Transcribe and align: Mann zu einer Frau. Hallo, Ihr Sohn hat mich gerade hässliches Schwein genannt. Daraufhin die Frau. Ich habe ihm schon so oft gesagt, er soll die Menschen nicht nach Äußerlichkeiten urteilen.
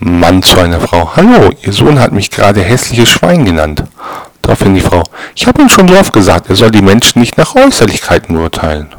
Mann 0.00 0.44
zu 0.44 0.60
einer 0.60 0.80
Frau. 0.80 1.16
Hallo, 1.16 1.50
Ihr 1.62 1.72
Sohn 1.72 1.98
hat 1.98 2.12
mich 2.12 2.30
gerade 2.30 2.62
hässliches 2.62 3.08
Schwein 3.08 3.44
genannt. 3.44 3.82
Daraufhin 4.42 4.74
die 4.74 4.80
Frau. 4.80 5.02
Ich 5.34 5.46
habe 5.46 5.60
ihm 5.60 5.68
schon 5.68 5.88
so 5.88 5.98
oft 5.98 6.12
gesagt, 6.12 6.48
er 6.48 6.54
soll 6.54 6.70
die 6.70 6.82
Menschen 6.82 7.18
nicht 7.18 7.36
nach 7.36 7.56
Äußerlichkeiten 7.56 8.36
urteilen. 8.36 8.94